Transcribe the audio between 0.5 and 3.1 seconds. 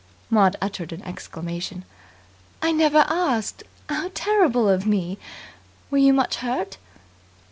uttered an exclamation. "I never